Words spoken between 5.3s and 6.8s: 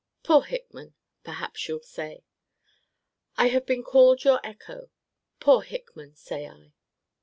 Poor Hickman! say I.